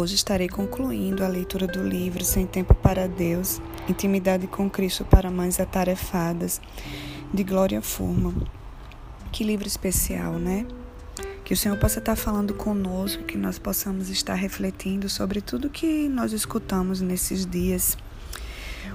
Hoje 0.00 0.14
estarei 0.14 0.48
concluindo 0.48 1.22
a 1.22 1.28
leitura 1.28 1.66
do 1.66 1.86
livro 1.86 2.24
Sem 2.24 2.46
Tempo 2.46 2.72
para 2.72 3.06
Deus, 3.06 3.60
Intimidade 3.86 4.46
com 4.46 4.70
Cristo 4.70 5.04
para 5.04 5.30
Mães 5.30 5.60
Atarefadas, 5.60 6.58
de 7.34 7.44
Glória 7.44 7.82
Furman. 7.82 8.34
Que 9.30 9.44
livro 9.44 9.68
especial, 9.68 10.38
né? 10.38 10.66
Que 11.44 11.52
o 11.52 11.56
Senhor 11.56 11.76
possa 11.76 11.98
estar 11.98 12.16
falando 12.16 12.54
conosco, 12.54 13.24
que 13.24 13.36
nós 13.36 13.58
possamos 13.58 14.08
estar 14.08 14.36
refletindo 14.36 15.06
sobre 15.06 15.42
tudo 15.42 15.68
que 15.68 16.08
nós 16.08 16.32
escutamos 16.32 17.02
nesses 17.02 17.44
dias. 17.44 17.98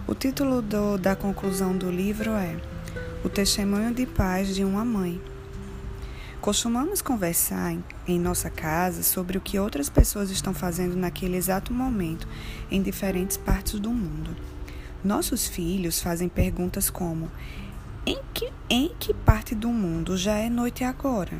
O 0.08 0.16
título 0.16 0.60
do, 0.60 0.98
da 0.98 1.16
conclusão 1.16 1.78
do 1.78 1.92
livro 1.92 2.32
é 2.32 2.60
O 3.24 3.30
Testemunho 3.30 3.94
de 3.94 4.08
Paz 4.08 4.56
de 4.56 4.64
uma 4.64 4.84
Mãe. 4.84 5.22
Costumamos 6.46 7.02
conversar 7.02 7.74
em, 7.74 7.84
em 8.08 8.20
nossa 8.20 8.52
casa 8.52 9.02
sobre 9.02 9.36
o 9.36 9.42
que 9.42 9.58
outras 9.58 9.90
pessoas 9.90 10.30
estão 10.30 10.54
fazendo 10.54 10.96
naquele 10.96 11.36
exato 11.38 11.74
momento 11.74 12.28
em 12.70 12.84
diferentes 12.84 13.36
partes 13.36 13.80
do 13.80 13.90
mundo. 13.90 14.38
Nossos 15.04 15.48
filhos 15.48 16.00
fazem 16.00 16.30
perguntas 16.30 16.88
como: 16.88 17.32
em 18.06 18.20
que, 18.32 18.54
em 18.70 18.92
que 19.00 19.12
parte 19.12 19.56
do 19.56 19.70
mundo 19.70 20.16
já 20.16 20.38
é 20.38 20.48
noite 20.48 20.84
agora? 20.84 21.34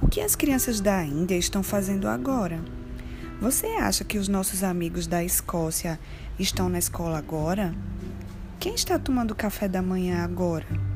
O 0.00 0.06
que 0.06 0.20
as 0.20 0.36
crianças 0.36 0.80
da 0.80 1.04
Índia 1.04 1.34
estão 1.34 1.64
fazendo 1.64 2.06
agora? 2.06 2.60
Você 3.40 3.66
acha 3.66 4.04
que 4.04 4.16
os 4.16 4.28
nossos 4.28 4.62
amigos 4.62 5.08
da 5.08 5.24
Escócia 5.24 5.98
estão 6.38 6.68
na 6.68 6.78
escola 6.78 7.18
agora? 7.18 7.74
Quem 8.60 8.76
está 8.76 8.96
tomando 8.96 9.34
café 9.34 9.66
da 9.66 9.82
manhã 9.82 10.22
agora? 10.22 10.89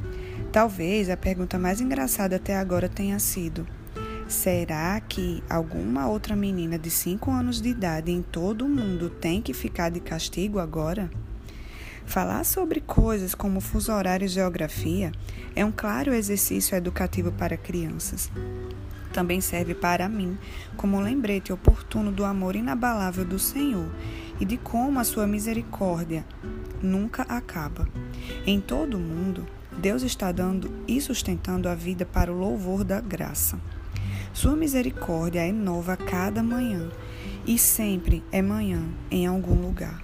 Talvez 0.55 1.11
a 1.11 1.17
pergunta 1.17 1.59
mais 1.59 1.81
engraçada 1.81 2.37
até 2.37 2.57
agora 2.57 2.89
tenha 2.89 3.19
sido: 3.19 3.67
será 4.29 5.01
que 5.01 5.43
alguma 5.51 6.07
outra 6.07 6.37
menina 6.37 6.79
de 6.79 6.91
5 6.91 7.29
anos 7.29 7.61
de 7.61 7.71
idade 7.71 8.13
em 8.13 8.23
todo 8.23 8.65
o 8.65 8.69
mundo 8.69 9.11
tem 9.11 9.43
que 9.43 9.53
ficar 9.53 9.91
de 9.91 9.99
castigo 9.99 10.61
agora? 10.61 11.11
Falar 12.07 12.45
sobre 12.45 12.81
coisas 12.81 13.35
como 13.35 13.61
fuso 13.61 13.93
horário 13.93 14.27
e 14.27 14.29
geografia 14.29 15.11
é 15.57 15.65
um 15.65 15.73
claro 15.73 16.15
exercício 16.15 16.77
educativo 16.77 17.33
para 17.33 17.57
crianças. 17.57 18.31
Também 19.13 19.41
serve 19.41 19.75
para 19.75 20.09
mim 20.09 20.39
como 20.77 21.01
lembrete 21.01 21.53
oportuno 21.53 22.13
do 22.13 22.25
amor 22.25 22.55
inabalável 22.55 23.25
do 23.25 23.41
Senhor 23.41 23.91
e 24.39 24.45
de 24.45 24.57
como 24.57 25.01
a 25.01 25.05
sua 25.05 25.27
misericórdia 25.27 26.25
nunca 26.81 27.23
acaba. 27.23 27.89
Em 28.47 28.61
todo 28.61 28.99
o 28.99 29.01
mundo, 29.01 29.45
Deus 29.79 30.03
está 30.03 30.33
dando 30.33 30.71
e 30.87 31.01
sustentando 31.01 31.69
a 31.69 31.75
vida 31.75 32.07
para 32.07 32.33
o 32.33 32.39
louvor 32.39 32.85
da 32.85 33.01
graça. 33.01 33.59
Sua 34.33 34.57
misericórdia 34.57 35.41
é 35.41 35.53
nova 35.53 35.93
a 35.93 35.97
cada 35.97 36.43
manhã 36.43 36.91
e 37.47 37.59
sempre 37.59 38.23
é 38.33 38.43
manhã 38.43 38.83
em 39.11 39.27
algum 39.27 39.61
lugar. 39.61 40.03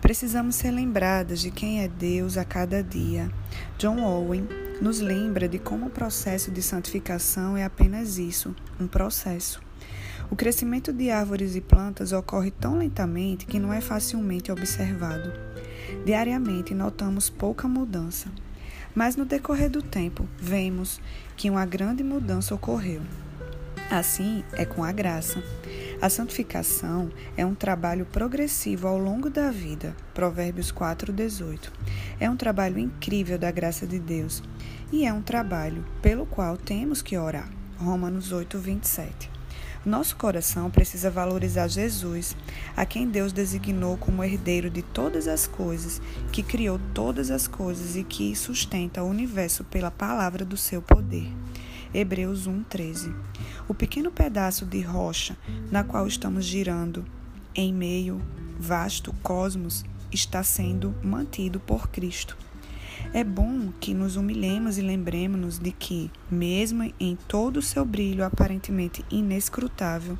Precisamos 0.00 0.54
ser 0.54 0.70
lembradas 0.70 1.40
de 1.40 1.50
quem 1.50 1.82
é 1.82 1.88
Deus 1.88 2.36
a 2.36 2.44
cada 2.44 2.82
dia. 2.82 3.30
John 3.78 4.00
Owen 4.02 4.48
nos 4.80 5.00
lembra 5.00 5.48
de 5.48 5.58
como 5.58 5.86
o 5.86 5.90
processo 5.90 6.50
de 6.50 6.62
santificação 6.62 7.56
é 7.56 7.64
apenas 7.64 8.16
isso, 8.18 8.54
um 8.80 8.86
processo. 8.86 9.60
O 10.30 10.36
crescimento 10.36 10.92
de 10.92 11.10
árvores 11.10 11.56
e 11.56 11.60
plantas 11.60 12.12
ocorre 12.12 12.50
tão 12.50 12.76
lentamente 12.76 13.46
que 13.46 13.58
não 13.58 13.72
é 13.72 13.80
facilmente 13.80 14.52
observado. 14.52 15.32
Diariamente 16.04 16.74
notamos 16.74 17.30
pouca 17.30 17.66
mudança. 17.66 18.28
Mas 18.94 19.16
no 19.16 19.24
decorrer 19.24 19.70
do 19.70 19.82
tempo, 19.82 20.28
vemos 20.38 21.00
que 21.36 21.48
uma 21.48 21.64
grande 21.64 22.02
mudança 22.02 22.54
ocorreu. 22.54 23.02
Assim 23.90 24.44
é 24.52 24.66
com 24.66 24.84
a 24.84 24.92
graça. 24.92 25.42
A 26.00 26.10
santificação 26.10 27.10
é 27.36 27.46
um 27.46 27.54
trabalho 27.54 28.04
progressivo 28.04 28.86
ao 28.86 28.98
longo 28.98 29.30
da 29.30 29.50
vida. 29.50 29.96
Provérbios 30.12 30.70
4:18. 30.70 31.72
É 32.20 32.28
um 32.28 32.36
trabalho 32.36 32.78
incrível 32.78 33.38
da 33.38 33.50
graça 33.50 33.86
de 33.86 33.98
Deus 33.98 34.42
e 34.92 35.06
é 35.06 35.12
um 35.12 35.22
trabalho 35.22 35.84
pelo 36.02 36.26
qual 36.26 36.56
temos 36.56 37.00
que 37.00 37.16
orar. 37.16 37.48
Romanos 37.78 38.30
8:27. 38.30 39.37
Nosso 39.86 40.16
coração 40.16 40.70
precisa 40.70 41.10
valorizar 41.10 41.68
Jesus, 41.68 42.36
a 42.76 42.84
quem 42.84 43.08
Deus 43.08 43.32
designou 43.32 43.96
como 43.96 44.24
herdeiro 44.24 44.68
de 44.68 44.82
todas 44.82 45.28
as 45.28 45.46
coisas, 45.46 46.02
que 46.32 46.42
criou 46.42 46.80
todas 46.92 47.30
as 47.30 47.46
coisas 47.46 47.96
e 47.96 48.02
que 48.02 48.34
sustenta 48.34 49.02
o 49.02 49.08
universo 49.08 49.64
pela 49.64 49.90
palavra 49.90 50.44
do 50.44 50.56
seu 50.56 50.82
poder. 50.82 51.32
Hebreus 51.94 52.46
1:13. 52.46 53.14
O 53.68 53.74
pequeno 53.74 54.10
pedaço 54.10 54.66
de 54.66 54.80
rocha 54.80 55.38
na 55.70 55.84
qual 55.84 56.06
estamos 56.06 56.44
girando 56.44 57.04
em 57.54 57.72
meio 57.72 58.20
vasto 58.58 59.14
cosmos 59.22 59.84
está 60.12 60.42
sendo 60.42 60.94
mantido 61.02 61.60
por 61.60 61.88
Cristo. 61.88 62.36
É 63.12 63.24
bom 63.24 63.72
que 63.80 63.94
nos 63.94 64.16
humilhemos 64.16 64.76
e 64.76 64.82
lembremos-nos 64.82 65.58
de 65.58 65.72
que, 65.72 66.10
mesmo 66.30 66.92
em 67.00 67.16
todo 67.26 67.56
o 67.56 67.62
seu 67.62 67.82
brilho 67.82 68.22
aparentemente 68.22 69.02
inescrutável, 69.10 70.16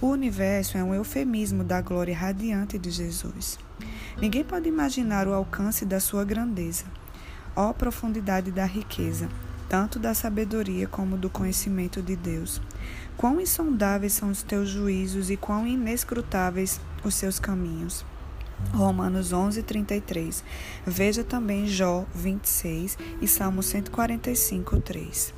o 0.00 0.08
universo 0.08 0.76
é 0.76 0.82
um 0.82 0.92
eufemismo 0.92 1.62
da 1.62 1.80
glória 1.80 2.16
radiante 2.16 2.78
de 2.78 2.90
Jesus. 2.90 3.60
Ninguém 4.20 4.42
pode 4.42 4.68
imaginar 4.68 5.28
o 5.28 5.34
alcance 5.34 5.84
da 5.84 6.00
sua 6.00 6.24
grandeza. 6.24 6.84
Ó 7.54 7.72
profundidade 7.72 8.50
da 8.50 8.64
riqueza, 8.64 9.28
tanto 9.68 10.00
da 10.00 10.12
sabedoria 10.12 10.88
como 10.88 11.16
do 11.16 11.30
conhecimento 11.30 12.02
de 12.02 12.16
Deus. 12.16 12.60
Quão 13.16 13.40
insondáveis 13.40 14.14
são 14.14 14.30
os 14.30 14.42
teus 14.42 14.68
juízos 14.68 15.30
e 15.30 15.36
quão 15.36 15.64
inescrutáveis 15.64 16.80
os 17.04 17.14
seus 17.14 17.38
caminhos. 17.38 18.04
Romanos 18.72 19.32
11, 19.32 19.62
33. 19.62 20.44
Veja 20.86 21.24
também 21.24 21.66
Jó 21.66 22.04
26 22.14 22.98
e 23.20 23.28
Salmo 23.28 23.62
145, 23.62 24.80
3. 24.80 25.34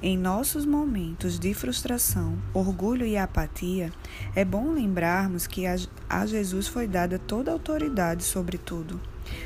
Em 0.00 0.16
nossos 0.16 0.64
momentos 0.64 1.40
de 1.40 1.52
frustração, 1.52 2.38
orgulho 2.54 3.04
e 3.04 3.16
apatia, 3.16 3.92
é 4.34 4.44
bom 4.44 4.72
lembrarmos 4.72 5.46
que 5.46 5.64
a 5.66 6.26
Jesus 6.26 6.68
foi 6.68 6.86
dada 6.86 7.18
toda 7.18 7.50
a 7.50 7.54
autoridade 7.54 8.22
sobre 8.22 8.58
tudo. 8.58 9.00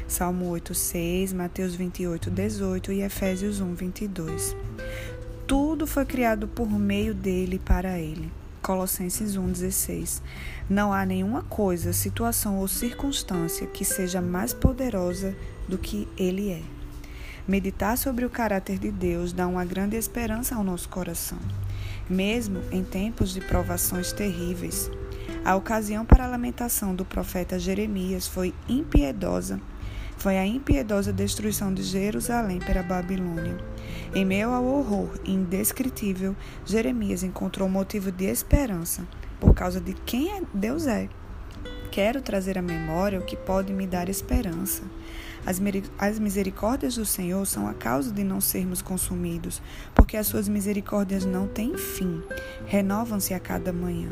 Salmo 0.07 0.49
8, 0.49 0.75
6, 0.75 1.33
Mateus 1.33 1.75
28, 1.75 2.31
18 2.31 2.93
e 2.93 3.03
Efésios 3.03 3.61
1, 3.61 3.75
22. 3.75 4.57
Tudo 5.47 5.87
foi 5.87 6.05
criado 6.05 6.47
por 6.47 6.71
meio 6.71 7.15
dele 7.15 7.57
e 7.57 7.59
para 7.59 7.99
ele. 7.99 8.31
Colossenses 8.63 9.37
1,16. 9.37 10.23
Não 10.71 10.93
há 10.93 11.05
nenhuma 11.05 11.43
coisa, 11.43 11.93
situação 11.93 12.59
ou 12.59 12.69
circunstância 12.69 13.67
que 13.67 13.85
seja 13.85 14.23
mais 14.23 14.55
poderosa 14.55 15.37
do 15.69 15.77
que 15.77 16.09
Ele 16.17 16.51
é. 16.51 16.63
Meditar 17.47 17.99
sobre 17.99 18.25
o 18.25 18.31
caráter 18.31 18.79
de 18.79 18.93
Deus 18.93 19.33
dá 19.33 19.49
uma 19.49 19.65
grande 19.65 19.97
esperança 19.97 20.55
ao 20.55 20.63
nosso 20.63 20.89
coração, 20.89 21.39
mesmo 22.09 22.61
em 22.71 22.85
tempos 22.85 23.33
de 23.33 23.41
provações 23.41 24.13
terríveis. 24.13 24.89
A 25.45 25.57
ocasião 25.57 26.05
para 26.05 26.25
a 26.25 26.29
lamentação 26.29 26.95
do 26.95 27.05
profeta 27.05 27.59
Jeremias 27.59 28.29
foi 28.29 28.55
impiedosa 28.69 29.61
foi 30.23 30.39
a 30.39 30.47
impiedosa 30.47 31.13
destruição 31.13 31.75
de 31.75 31.83
Jerusalém 31.83 32.61
pela 32.61 32.85
Babilônia. 32.85 33.57
Em 34.15 34.25
meio 34.25 34.51
ao 34.51 34.65
horror 34.65 35.19
indescritível, 35.25 36.37
Jeremias 36.65 37.23
encontrou 37.23 37.69
motivo 37.69 38.13
de 38.13 38.25
esperança 38.25 39.07
por 39.41 39.55
causa 39.55 39.81
de 39.81 39.93
quem 39.93 40.31
é 40.31 40.43
Deus 40.55 40.87
é. 40.87 41.09
Quero 41.91 42.23
trazer 42.23 42.57
à 42.57 42.63
memória 42.63 43.19
o 43.19 43.25
que 43.25 43.37
pode 43.37 43.73
me 43.73 43.87
dar 43.87 44.09
esperança. 44.09 44.83
As 45.45 46.19
misericórdias 46.19 46.95
do 46.95 47.05
Senhor 47.05 47.45
são 47.47 47.67
a 47.67 47.75
causa 47.75 48.13
de 48.13 48.23
não 48.23 48.41
sermos 48.41 48.81
consumidos, 48.81 49.61
porque 49.95 50.17
as 50.17 50.29
suas 50.29 50.49
misericórdias 50.49 51.25
não 51.25 51.49
têm 51.49 51.77
fim, 51.77 52.23
renovam-se 52.67 53.35
a 53.35 53.41
cada 53.41 53.73
manhã. 53.73 54.09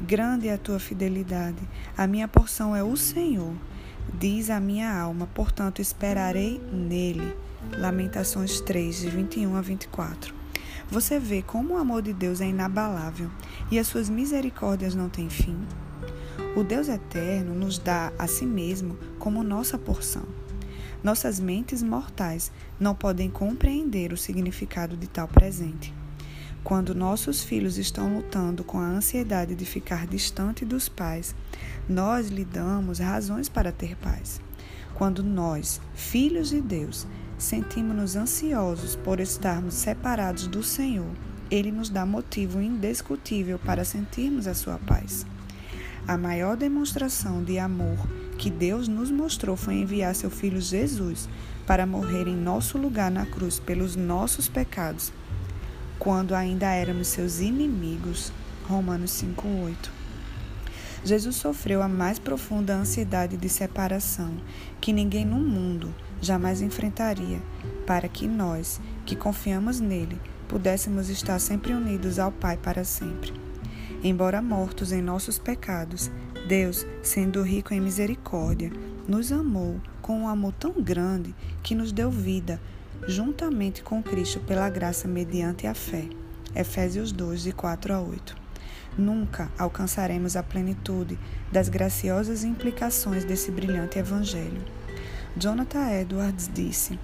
Grande 0.00 0.48
é 0.48 0.54
a 0.54 0.58
tua 0.58 0.80
fidelidade, 0.80 1.58
a 1.96 2.06
minha 2.06 2.26
porção 2.26 2.74
é 2.74 2.82
o 2.82 2.96
Senhor. 2.96 3.52
Diz 4.18 4.48
a 4.48 4.58
minha 4.58 4.90
alma, 4.90 5.28
portanto 5.34 5.82
esperarei 5.82 6.58
nele. 6.72 7.36
Lamentações 7.76 8.58
3, 8.62 9.00
de 9.00 9.10
21 9.10 9.54
a 9.54 9.60
24. 9.60 10.34
Você 10.90 11.18
vê 11.18 11.42
como 11.42 11.74
o 11.74 11.76
amor 11.76 12.00
de 12.00 12.14
Deus 12.14 12.40
é 12.40 12.46
inabalável 12.46 13.30
e 13.70 13.78
as 13.78 13.86
suas 13.86 14.08
misericórdias 14.08 14.94
não 14.94 15.10
têm 15.10 15.28
fim. 15.28 15.58
O 16.56 16.64
Deus 16.64 16.88
eterno 16.88 17.54
nos 17.54 17.78
dá 17.78 18.14
a 18.18 18.26
si 18.26 18.46
mesmo 18.46 18.98
como 19.18 19.42
nossa 19.42 19.76
porção. 19.76 20.24
Nossas 21.04 21.38
mentes 21.38 21.82
mortais 21.82 22.50
não 22.78 22.94
podem 22.94 23.28
compreender 23.28 24.10
o 24.10 24.16
significado 24.16 24.96
de 24.96 25.06
tal 25.06 25.28
presente. 25.28 25.94
Quando 26.64 26.94
nossos 26.94 27.42
filhos 27.42 27.76
estão 27.76 28.16
lutando 28.16 28.64
com 28.64 28.78
a 28.78 28.86
ansiedade 28.86 29.54
de 29.54 29.66
ficar 29.66 30.06
distante 30.06 30.64
dos 30.64 30.88
pais, 30.88 31.34
nós 31.86 32.28
lhe 32.28 32.44
damos 32.44 33.00
razões 33.00 33.50
para 33.50 33.70
ter 33.70 33.96
paz. 33.96 34.40
Quando 34.94 35.22
nós, 35.22 35.80
filhos 35.94 36.50
de 36.50 36.60
Deus, 36.60 37.06
sentimos-nos 37.40 38.16
ansiosos 38.16 38.94
por 38.96 39.18
estarmos 39.18 39.74
separados 39.74 40.46
do 40.46 40.62
Senhor, 40.62 41.10
ele 41.50 41.72
nos 41.72 41.88
dá 41.88 42.06
motivo 42.06 42.60
indiscutível 42.60 43.58
para 43.58 43.84
sentirmos 43.84 44.46
a 44.46 44.54
sua 44.54 44.78
paz. 44.78 45.26
A 46.06 46.16
maior 46.16 46.56
demonstração 46.56 47.42
de 47.42 47.58
amor 47.58 47.96
que 48.38 48.50
Deus 48.50 48.88
nos 48.88 49.10
mostrou 49.10 49.56
foi 49.56 49.74
enviar 49.74 50.14
seu 50.14 50.30
filho 50.30 50.60
Jesus 50.60 51.28
para 51.66 51.86
morrer 51.86 52.26
em 52.26 52.36
nosso 52.36 52.78
lugar 52.78 53.10
na 53.10 53.26
cruz 53.26 53.58
pelos 53.58 53.96
nossos 53.96 54.48
pecados, 54.48 55.12
quando 55.98 56.34
ainda 56.34 56.72
éramos 56.72 57.08
seus 57.08 57.40
inimigos. 57.40 58.32
Romanos 58.66 59.10
5:8. 59.10 59.99
Jesus 61.02 61.36
sofreu 61.36 61.82
a 61.82 61.88
mais 61.88 62.18
profunda 62.18 62.74
ansiedade 62.74 63.36
de 63.36 63.48
separação 63.48 64.34
que 64.80 64.92
ninguém 64.92 65.24
no 65.24 65.38
mundo 65.38 65.94
jamais 66.20 66.60
enfrentaria, 66.60 67.40
para 67.86 68.06
que 68.06 68.28
nós, 68.28 68.78
que 69.06 69.16
confiamos 69.16 69.80
nele, 69.80 70.20
pudéssemos 70.46 71.08
estar 71.08 71.38
sempre 71.38 71.72
unidos 71.72 72.18
ao 72.18 72.30
Pai 72.30 72.58
para 72.58 72.84
sempre. 72.84 73.32
Embora 74.04 74.42
mortos 74.42 74.92
em 74.92 75.00
nossos 75.00 75.38
pecados, 75.38 76.10
Deus, 76.46 76.86
sendo 77.02 77.42
rico 77.42 77.72
em 77.72 77.80
misericórdia, 77.80 78.70
nos 79.08 79.32
amou 79.32 79.80
com 80.02 80.20
um 80.20 80.28
amor 80.28 80.52
tão 80.52 80.72
grande 80.72 81.34
que 81.62 81.74
nos 81.74 81.92
deu 81.92 82.10
vida, 82.10 82.60
juntamente 83.06 83.82
com 83.82 84.02
Cristo 84.02 84.40
pela 84.40 84.68
graça 84.68 85.08
mediante 85.08 85.66
a 85.66 85.74
fé. 85.74 86.04
Efésios 86.54 87.10
2, 87.10 87.42
de 87.42 87.52
4 87.52 87.94
a 87.94 88.00
8 88.00 88.49
nunca 88.96 89.50
alcançaremos 89.58 90.36
a 90.36 90.42
plenitude 90.42 91.18
das 91.50 91.68
graciosas 91.68 92.44
implicações 92.44 93.24
desse 93.24 93.50
brilhante 93.50 93.98
evangelho. 93.98 94.62
Jonathan 95.36 95.90
Edwards 95.90 96.50
disse: 96.52 96.98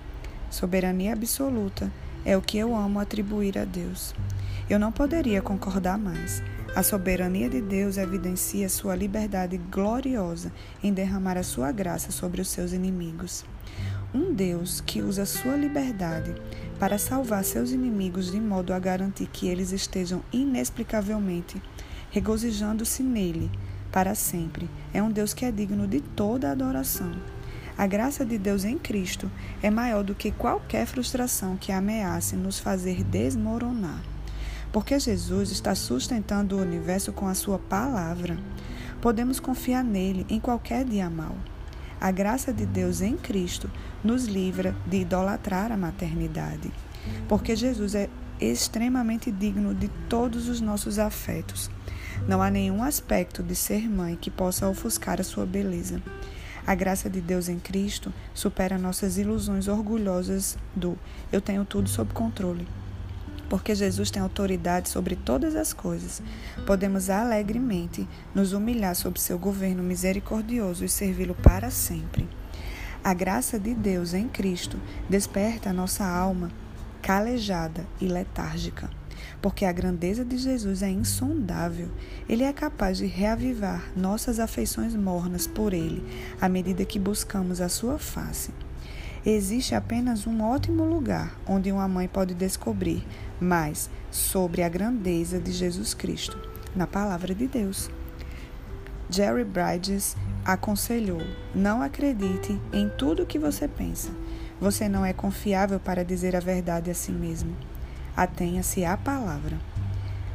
Soberania 0.51 1.13
absoluta 1.13 1.91
é 2.25 2.37
o 2.37 2.43
que 2.43 2.59
eu 2.59 2.75
amo 2.75 2.99
atribuir 2.99 3.59
a 3.59 3.65
Deus. 3.65 4.15
Eu 4.69 4.79
não 4.79 4.91
poderia 4.91 5.41
concordar 5.41 5.97
mais. 5.97 6.43
A 6.75 6.83
soberania 6.83 7.49
de 7.49 7.61
Deus 7.61 7.97
evidencia 7.97 8.69
sua 8.69 8.95
liberdade 8.95 9.57
gloriosa 9.57 10.53
em 10.83 10.93
derramar 10.93 11.39
a 11.39 11.43
sua 11.43 11.73
graça 11.73 12.11
sobre 12.11 12.41
os 12.41 12.49
seus 12.49 12.73
inimigos. 12.73 13.45
Um 14.17 14.33
Deus 14.33 14.81
que 14.81 15.03
usa 15.03 15.27
sua 15.27 15.57
liberdade 15.57 16.35
para 16.81 16.97
salvar 16.97 17.45
seus 17.45 17.71
inimigos 17.71 18.33
de 18.33 18.41
modo 18.41 18.73
a 18.73 18.79
garantir 18.79 19.27
que 19.27 19.47
eles 19.47 19.73
estejam 19.73 20.23
inexplicavelmente 20.33 21.61
regozijando-se 22.11 23.03
nele 23.03 23.51
para 23.93 24.15
sempre. 24.15 24.71
É 24.95 25.03
um 25.03 25.11
Deus 25.11 25.35
que 25.35 25.45
é 25.45 25.53
digno 25.53 25.87
de 25.87 26.01
toda 26.01 26.51
adoração. 26.51 27.13
A 27.77 27.87
graça 27.87 28.25
de 28.25 28.39
Deus 28.39 28.65
em 28.65 28.79
Cristo 28.79 29.31
é 29.63 29.71
maior 29.71 30.03
do 30.03 30.15
que 30.15 30.31
qualquer 30.31 30.87
frustração 30.87 31.59
que 31.59 31.71
ameace 31.71 32.37
nos 32.37 32.59
fazer 32.59 33.05
desmoronar. 33.05 34.01
Porque 34.73 34.99
Jesus 34.99 35.51
está 35.51 35.75
sustentando 35.75 36.57
o 36.57 36.63
universo 36.63 37.13
com 37.13 37.29
a 37.29 37.35
sua 37.35 37.59
palavra. 37.59 38.39
Podemos 39.03 39.39
confiar 39.39 39.85
nele 39.85 40.25
em 40.31 40.41
qualquer 40.41 40.87
dia 40.87 41.11
mau. 41.11 41.37
A 42.01 42.11
graça 42.11 42.53
de 42.53 42.67
Deus 42.67 43.01
em 43.01 43.17
Cristo 43.17 43.71
nos 44.05 44.27
livra 44.27 44.77
de 44.87 44.99
idolatrar 44.99 45.73
a 45.73 45.77
maternidade. 45.77 46.71
Porque 47.29 47.57
Jesus 47.57 47.95
é 47.95 48.09
extremamente 48.41 49.31
digno 49.31 49.75
de 49.75 49.89
todos 50.09 50.49
os 50.49 50.61
nossos 50.61 50.99
afetos. 50.99 51.71
Não 52.29 52.43
há 52.43 52.51
nenhum 52.51 52.83
aspecto 52.83 53.43
de 53.43 53.55
ser 53.55 53.89
mãe 53.89 54.17
que 54.17 54.31
possa 54.31 54.69
ofuscar 54.69 55.21
a 55.21 55.25
sua 55.25 55.47
beleza. 55.47 56.03
A 56.67 56.75
graça 56.75 57.09
de 57.09 57.21
Deus 57.21 57.49
em 57.49 57.59
Cristo 57.59 58.13
supera 58.35 58.77
nossas 58.77 59.17
ilusões 59.19 59.69
orgulhosas 59.69 60.59
do 60.75 60.99
eu 61.31 61.41
tenho 61.41 61.65
tudo 61.65 61.89
sob 61.89 62.13
controle. 62.13 62.67
Porque 63.49 63.75
Jesus 63.75 64.11
tem 64.11 64.21
autoridade 64.21 64.89
sobre 64.89 65.15
todas 65.15 65.55
as 65.55 65.73
coisas, 65.73 66.21
podemos 66.67 67.09
alegremente 67.09 68.09
nos 68.35 68.53
humilhar 68.53 68.95
sob 68.95 69.21
seu 69.21 69.39
governo 69.39 69.83
misericordioso 69.83 70.85
e 70.85 70.89
servi-lo 70.89 71.35
para 71.35 71.71
sempre. 71.71 72.29
A 73.05 73.15
graça 73.15 73.59
de 73.59 73.73
Deus 73.73 74.15
em 74.15 74.29
Cristo 74.29 74.81
desperta 75.09 75.71
a 75.71 75.73
nossa 75.73 76.05
alma 76.05 76.51
calejada 77.01 77.87
e 78.01 78.09
letárgica 78.09 78.91
porque 79.41 79.65
a 79.65 79.73
grandeza 79.73 80.25
de 80.25 80.37
Jesus 80.37 80.83
é 80.83 80.91
insondável. 80.91 81.89
Ele 82.29 82.43
é 82.43 82.53
capaz 82.53 82.99
de 82.99 83.07
reavivar 83.07 83.93
nossas 83.97 84.39
afeições 84.41 84.95
mornas 84.95 85.47
por 85.47 85.73
Ele, 85.73 86.03
à 86.41 86.49
medida 86.49 86.85
que 86.85 86.99
buscamos 86.99 87.61
a 87.61 87.69
Sua 87.69 87.99
face. 87.99 88.51
Existe 89.27 89.75
apenas 89.75 90.25
um 90.25 90.41
ótimo 90.41 90.85
lugar 90.85 91.37
onde 91.49 91.73
uma 91.73 91.89
mãe 91.89 92.07
pode 92.07 92.33
descobrir 92.33 93.05
mais 93.41 93.91
sobre 94.09 94.63
a 94.63 94.69
grandeza 94.69 95.41
de 95.41 95.51
Jesus 95.51 95.93
Cristo, 95.93 96.39
na 96.77 96.87
Palavra 96.87 97.35
de 97.35 97.49
Deus. 97.49 97.91
Jerry 99.11 99.43
Bridges 99.43 100.17
aconselhou: 100.45 101.21
não 101.53 101.83
acredite 101.83 102.57
em 102.73 102.89
tudo 102.89 103.25
o 103.25 103.27
que 103.27 103.37
você 103.37 103.67
pensa. 103.67 104.11
Você 104.61 104.89
não 104.89 105.05
é 105.05 105.13
confiável 105.13 105.81
para 105.81 106.05
dizer 106.05 106.37
a 106.37 106.41
verdade 106.41 106.89
a 106.89 106.95
si 106.95 107.11
mesmo 107.11 107.57
atenha-se 108.17 108.85
à 108.85 108.97
palavra. 108.97 109.59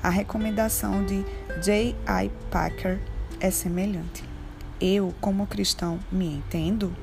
A 0.03 0.09
recomendação 0.09 1.03
de 1.03 1.25
J.I. 1.61 2.31
Packer 2.51 2.99
é 3.39 3.49
semelhante. 3.49 4.23
Eu, 4.79 5.13
como 5.19 5.47
cristão, 5.47 5.99
me 6.11 6.35
entendo? 6.35 6.95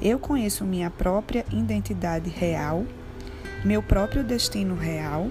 Eu 0.00 0.18
conheço 0.18 0.64
minha 0.64 0.90
própria 0.90 1.44
identidade 1.50 2.28
real, 2.28 2.84
meu 3.64 3.82
próprio 3.82 4.22
destino 4.22 4.74
real. 4.74 5.30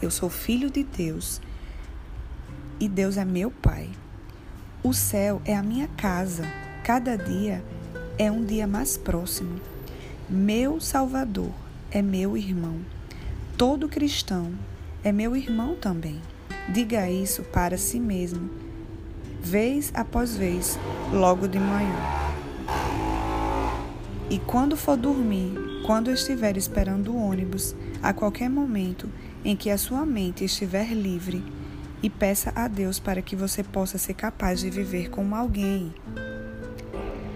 Eu 0.00 0.10
sou 0.10 0.30
filho 0.30 0.70
de 0.70 0.84
Deus 0.84 1.40
e 2.78 2.88
Deus 2.88 3.16
é 3.16 3.24
meu 3.24 3.50
Pai. 3.50 3.88
O 4.82 4.92
céu 4.92 5.42
é 5.44 5.56
a 5.56 5.62
minha 5.62 5.88
casa. 5.88 6.44
Cada 6.84 7.16
dia 7.16 7.64
é 8.16 8.30
um 8.30 8.44
dia 8.44 8.66
mais 8.66 8.96
próximo. 8.96 9.60
Meu 10.28 10.80
Salvador 10.80 11.50
é 11.90 12.00
meu 12.00 12.36
irmão. 12.36 12.78
Todo 13.56 13.88
cristão 13.88 14.52
é 15.02 15.10
meu 15.10 15.34
irmão 15.34 15.74
também. 15.74 16.20
Diga 16.68 17.10
isso 17.10 17.42
para 17.42 17.76
si 17.76 18.00
mesmo, 18.00 18.50
vez 19.40 19.92
após 19.94 20.36
vez, 20.36 20.78
logo 21.12 21.46
de 21.46 21.58
manhã. 21.58 22.23
E 24.30 24.38
quando 24.38 24.76
for 24.76 24.96
dormir, 24.96 25.54
quando 25.86 26.10
estiver 26.10 26.56
esperando 26.56 27.12
o 27.12 27.16
ônibus, 27.16 27.74
a 28.02 28.12
qualquer 28.12 28.48
momento 28.48 29.08
em 29.44 29.54
que 29.54 29.70
a 29.70 29.78
sua 29.78 30.06
mente 30.06 30.44
estiver 30.44 30.92
livre, 30.92 31.44
e 32.02 32.10
peça 32.10 32.52
a 32.54 32.68
Deus 32.68 32.98
para 32.98 33.22
que 33.22 33.34
você 33.34 33.62
possa 33.62 33.96
ser 33.96 34.14
capaz 34.14 34.60
de 34.60 34.68
viver 34.68 35.08
como 35.08 35.34
alguém 35.34 35.94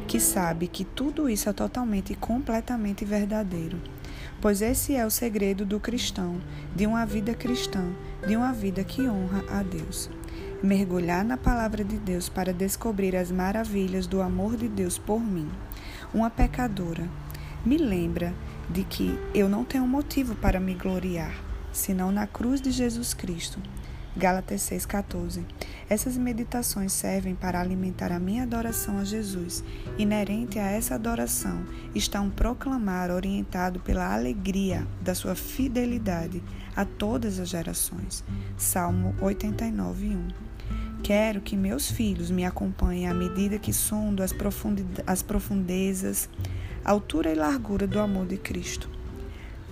que 0.09 0.19
sabe 0.19 0.67
que 0.67 0.85
tudo 0.85 1.29
isso 1.29 1.51
é 1.51 1.53
totalmente 1.53 2.15
e 2.15 2.17
completamente 2.17 3.05
verdadeiro. 3.05 3.79
Pois 4.41 4.63
esse 4.63 4.97
é 4.97 5.05
o 5.05 5.11
segredo 5.11 5.67
do 5.67 5.79
cristão, 5.79 6.41
de 6.75 6.87
uma 6.87 7.05
vida 7.05 7.35
cristã, 7.35 7.85
de 8.27 8.35
uma 8.35 8.53
vida 8.53 8.83
que 8.83 9.07
honra 9.07 9.45
a 9.51 9.63
Deus. 9.63 10.11
Mergulhar 10.63 11.23
na 11.25 11.37
palavra 11.37 11.85
de 11.85 11.99
Deus 11.99 12.29
para 12.29 12.55
descobrir 12.55 13.15
as 13.15 13.31
maravilhas 13.31 14.07
do 14.07 14.23
amor 14.23 14.57
de 14.57 14.67
Deus 14.67 14.97
por 14.97 15.21
mim. 15.21 15.49
Uma 16.13 16.31
pecadora 16.31 17.07
me 17.67 17.77
lembra 17.77 18.33
de 18.71 18.83
que 18.83 19.19
eu 19.35 19.47
não 19.47 19.63
tenho 19.63 19.87
motivo 19.87 20.35
para 20.35 20.59
me 20.59 20.75
gloriar, 20.75 21.35
senão 21.71 22.11
na 22.11 22.27
cruz 22.27 22.63
de 22.63 22.71
Jesus 22.71 23.13
Cristo. 23.13 23.59
Gálatas 24.17 24.63
6,14. 24.63 25.45
Essas 25.89 26.17
meditações 26.17 26.93
servem 26.93 27.35
para 27.35 27.61
alimentar 27.61 28.13
a 28.13 28.19
minha 28.19 28.43
adoração 28.43 28.99
a 28.99 29.05
Jesus. 29.05 29.63
Inerente 29.97 30.59
a 30.59 30.67
essa 30.67 30.95
adoração 30.95 31.65
está 31.95 32.21
um 32.21 32.31
proclamar 32.31 33.11
orientado 33.11 33.81
pela 33.81 34.13
alegria 34.13 34.87
da 35.01 35.15
sua 35.15 35.35
fidelidade 35.35 36.43
a 36.75 36.85
todas 36.85 37.39
as 37.39 37.49
gerações. 37.49 38.25
Salmo 38.57 39.15
89, 39.21 40.09
1. 40.09 40.29
Quero 41.03 41.41
que 41.41 41.57
meus 41.57 41.91
filhos 41.91 42.31
me 42.31 42.45
acompanhem 42.45 43.09
à 43.09 43.15
medida 43.15 43.59
que 43.59 43.73
sondo 43.73 44.23
as, 44.23 44.35
as 45.07 45.23
profundezas, 45.23 46.29
altura 46.85 47.31
e 47.33 47.35
largura 47.35 47.87
do 47.87 48.01
amor 48.01 48.27
de 48.27 48.37
Cristo. 48.37 48.98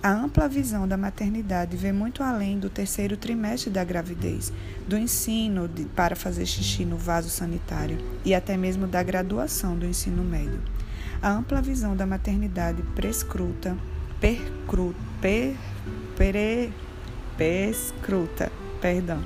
A 0.01 0.11
ampla 0.11 0.47
visão 0.47 0.87
da 0.87 0.95
maternidade 0.95 1.75
vê 1.75 1.91
muito 1.91 2.21
além 2.21 2.59
do 2.59 2.69
terceiro 2.69 3.17
trimestre 3.17 3.71
da 3.71 3.83
gravidez, 3.83 4.53
do 4.87 4.95
ensino 4.95 5.67
de, 5.67 5.85
para 5.85 6.15
fazer 6.15 6.45
xixi 6.45 6.85
no 6.85 6.97
vaso 6.97 7.29
sanitário 7.29 7.97
e 8.23 8.35
até 8.35 8.55
mesmo 8.55 8.85
da 8.85 9.01
graduação 9.01 9.75
do 9.75 9.87
ensino 9.87 10.23
médio. 10.23 10.61
A 11.19 11.31
ampla 11.31 11.63
visão 11.63 11.95
da 11.95 12.05
maternidade 12.05 12.83
prescruta, 12.95 13.75
percru, 14.21 14.95
per, 15.19 15.55
prescruta, 17.35 18.51
perdão, 18.79 19.25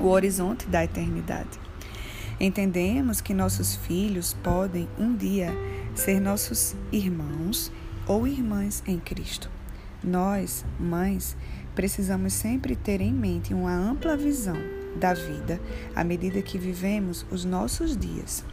o 0.00 0.08
horizonte 0.08 0.66
da 0.66 0.82
eternidade. 0.82 1.60
Entendemos 2.40 3.20
que 3.20 3.32
nossos 3.32 3.76
filhos 3.76 4.34
podem 4.42 4.88
um 4.98 5.14
dia 5.14 5.52
ser 5.94 6.20
nossos 6.20 6.74
irmãos 6.90 7.70
ou 8.04 8.26
irmãs 8.26 8.82
em 8.84 8.98
Cristo. 8.98 9.61
Nós, 10.02 10.64
mães, 10.80 11.36
precisamos 11.74 12.32
sempre 12.32 12.74
ter 12.74 13.00
em 13.00 13.12
mente 13.12 13.54
uma 13.54 13.72
ampla 13.72 14.16
visão 14.16 14.56
da 14.96 15.14
vida 15.14 15.60
à 15.94 16.02
medida 16.02 16.42
que 16.42 16.58
vivemos 16.58 17.24
os 17.30 17.44
nossos 17.44 17.96
dias. 17.96 18.44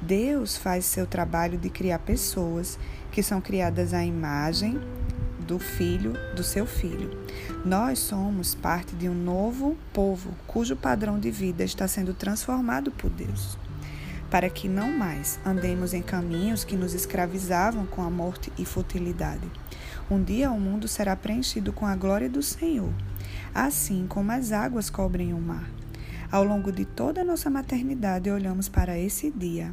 Deus 0.00 0.56
faz 0.56 0.84
seu 0.84 1.06
trabalho 1.06 1.58
de 1.58 1.70
criar 1.70 1.98
pessoas 2.00 2.78
que 3.10 3.22
são 3.22 3.40
criadas 3.40 3.92
à 3.92 4.04
imagem 4.04 4.80
do 5.46 5.58
filho, 5.58 6.14
do 6.34 6.42
seu 6.42 6.66
filho. 6.66 7.10
Nós 7.64 7.98
somos 7.98 8.54
parte 8.54 8.94
de 8.94 9.08
um 9.08 9.14
novo 9.14 9.76
povo 9.92 10.30
cujo 10.46 10.76
padrão 10.76 11.18
de 11.18 11.30
vida 11.30 11.64
está 11.64 11.86
sendo 11.88 12.14
transformado 12.14 12.90
por 12.92 13.10
Deus, 13.10 13.58
para 14.30 14.48
que 14.48 14.68
não 14.68 14.96
mais 14.96 15.38
andemos 15.44 15.92
em 15.94 16.02
caminhos 16.02 16.64
que 16.64 16.76
nos 16.76 16.94
escravizavam 16.94 17.86
com 17.86 18.02
a 18.02 18.10
morte 18.10 18.52
e 18.56 18.64
futilidade. 18.64 19.48
Um 20.12 20.22
dia 20.22 20.50
o 20.50 20.60
mundo 20.60 20.86
será 20.86 21.16
preenchido 21.16 21.72
com 21.72 21.86
a 21.86 21.96
glória 21.96 22.28
do 22.28 22.42
Senhor, 22.42 22.92
assim 23.54 24.06
como 24.06 24.30
as 24.30 24.52
águas 24.52 24.90
cobrem 24.90 25.32
o 25.32 25.40
mar. 25.40 25.70
Ao 26.30 26.44
longo 26.44 26.70
de 26.70 26.84
toda 26.84 27.22
a 27.22 27.24
nossa 27.24 27.48
maternidade, 27.48 28.30
olhamos 28.30 28.68
para 28.68 28.98
esse 28.98 29.30
dia. 29.30 29.72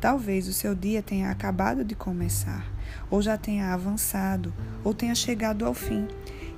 Talvez 0.00 0.46
o 0.46 0.52
seu 0.52 0.76
dia 0.76 1.02
tenha 1.02 1.28
acabado 1.28 1.84
de 1.84 1.96
começar, 1.96 2.70
ou 3.10 3.20
já 3.20 3.36
tenha 3.36 3.74
avançado, 3.74 4.54
ou 4.84 4.94
tenha 4.94 5.12
chegado 5.16 5.66
ao 5.66 5.74
fim, 5.74 6.06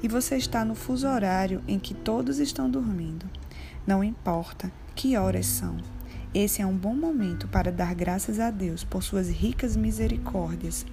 e 0.03 0.09
você 0.09 0.37
está 0.37 0.63
no 0.63 0.75
fuso 0.75 1.09
horário 1.09 1.63
em 1.67 1.79
que 1.79 1.95
todos 1.95 2.39
estão 2.39 2.71
dormindo. 2.71 3.25
Não 3.87 4.05
importa 4.05 4.71
que 4.95 5.17
horas 5.17 5.47
são. 5.47 5.79
Esse 6.35 6.61
é 6.61 6.67
um 6.67 6.77
bom 6.77 6.95
momento 6.95 7.49
para 7.49 7.73
dar 7.73 7.95
graças 7.95 8.39
a 8.39 8.51
Deus 8.51 8.85
por 8.85 9.03
suas 9.03 9.31
ricas 9.31 9.75
misericórdias, 9.75 10.85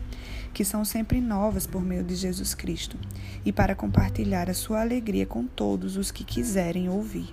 que 0.53 0.65
são 0.65 0.83
sempre 0.83 1.21
novas 1.21 1.65
por 1.65 1.81
meio 1.81 2.03
de 2.03 2.15
Jesus 2.15 2.53
Cristo, 2.53 2.97
e 3.45 3.51
para 3.51 3.75
compartilhar 3.75 4.49
a 4.49 4.53
sua 4.53 4.81
alegria 4.81 5.25
com 5.25 5.45
todos 5.45 5.97
os 5.97 6.11
que 6.11 6.23
quiserem 6.23 6.89
ouvir. 6.89 7.31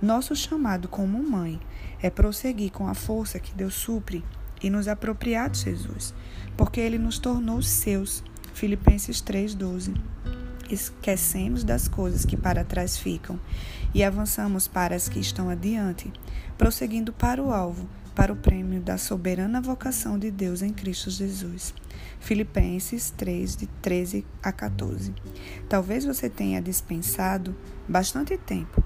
Nosso 0.00 0.34
chamado 0.36 0.88
como 0.88 1.22
mãe 1.22 1.60
é 2.02 2.10
prosseguir 2.10 2.70
com 2.70 2.86
a 2.86 2.94
força 2.94 3.38
que 3.38 3.54
Deus 3.54 3.74
supre 3.74 4.24
e 4.62 4.70
nos 4.70 4.88
apropriar 4.88 5.50
de 5.50 5.60
Jesus, 5.60 6.14
porque 6.56 6.80
ele 6.80 6.98
nos 6.98 7.18
tornou 7.18 7.62
seus. 7.62 8.22
Filipenses 8.52 9.20
3:12. 9.20 9.94
Esquecemos 10.70 11.64
das 11.64 11.88
coisas 11.88 12.24
que 12.24 12.36
para 12.36 12.64
trás 12.64 12.96
ficam 12.96 13.38
e 13.92 14.02
avançamos 14.02 14.66
para 14.66 14.96
as 14.96 15.08
que 15.08 15.20
estão 15.20 15.50
adiante, 15.50 16.12
prosseguindo 16.56 17.12
para 17.12 17.42
o 17.42 17.52
alvo, 17.52 17.88
para 18.14 18.32
o 18.32 18.36
prêmio 18.36 18.80
da 18.80 18.96
soberana 18.96 19.60
vocação 19.60 20.18
de 20.18 20.30
Deus 20.30 20.62
em 20.62 20.72
Cristo 20.72 21.10
Jesus. 21.10 21.74
Filipenses 22.20 23.10
3, 23.10 23.56
de 23.56 23.66
13 23.82 24.24
a 24.42 24.52
14. 24.52 25.12
Talvez 25.68 26.04
você 26.04 26.30
tenha 26.30 26.62
dispensado 26.62 27.54
bastante 27.88 28.36
tempo 28.38 28.82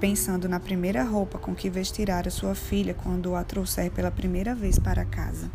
pensando 0.00 0.48
na 0.48 0.58
primeira 0.58 1.04
roupa 1.04 1.38
com 1.38 1.54
que 1.54 1.68
vestirá 1.68 2.20
a 2.20 2.30
sua 2.30 2.54
filha 2.54 2.94
quando 2.94 3.34
a 3.34 3.44
trouxer 3.44 3.90
pela 3.90 4.10
primeira 4.10 4.54
vez 4.54 4.78
para 4.78 5.04
casa. 5.04 5.50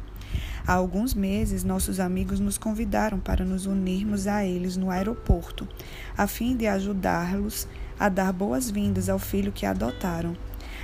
Há 0.68 0.74
alguns 0.74 1.14
meses, 1.16 1.64
nossos 1.64 2.00
amigos 2.00 2.40
nos 2.40 2.58
convidaram 2.58 3.20
para 3.20 3.44
nos 3.44 3.66
unirmos 3.66 4.28
a 4.28 4.46
eles 4.46 4.78
no 4.78 4.92
aeroporto, 4.92 5.68
a 6.16 6.28
fim 6.28 6.56
de 6.56 6.68
ajudá-los 6.68 7.68
a 8.00 8.08
dar 8.08 8.32
boas-vindas 8.32 9.10
ao 9.10 9.18
filho 9.18 9.52
que 9.52 9.66
adotaram. 9.66 10.38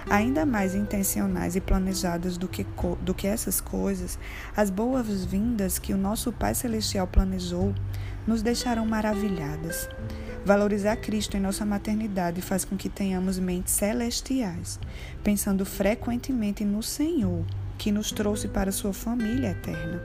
Ainda 0.09 0.45
mais 0.45 0.75
intencionais 0.75 1.55
e 1.55 1.61
planejadas 1.61 2.37
do 2.37 2.47
que, 2.47 2.65
do 3.01 3.13
que 3.13 3.27
essas 3.27 3.61
coisas, 3.61 4.17
as 4.55 4.69
boas-vindas 4.69 5.79
que 5.79 5.93
o 5.93 5.97
nosso 5.97 6.31
Pai 6.31 6.55
Celestial 6.55 7.07
planejou 7.07 7.73
nos 8.25 8.41
deixaram 8.41 8.85
maravilhadas. 8.85 9.89
Valorizar 10.43 10.95
Cristo 10.97 11.37
em 11.37 11.39
nossa 11.39 11.65
maternidade 11.65 12.41
faz 12.41 12.65
com 12.65 12.75
que 12.75 12.89
tenhamos 12.89 13.37
mentes 13.37 13.73
celestiais, 13.73 14.79
pensando 15.23 15.65
frequentemente 15.65 16.65
no 16.65 16.81
Senhor, 16.81 17.45
que 17.77 17.91
nos 17.91 18.11
trouxe 18.11 18.47
para 18.47 18.71
sua 18.71 18.93
família 18.93 19.51
eterna, 19.51 20.01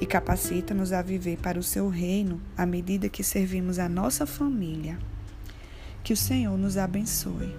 e 0.00 0.06
capacita-nos 0.06 0.92
a 0.92 1.00
viver 1.00 1.38
para 1.38 1.58
o 1.58 1.62
seu 1.62 1.88
reino 1.88 2.40
à 2.56 2.66
medida 2.66 3.08
que 3.08 3.22
servimos 3.22 3.78
a 3.78 3.88
nossa 3.88 4.26
família. 4.26 4.98
Que 6.02 6.12
o 6.12 6.16
Senhor 6.16 6.56
nos 6.56 6.76
abençoe. 6.76 7.54